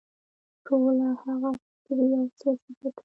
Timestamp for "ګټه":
2.79-2.99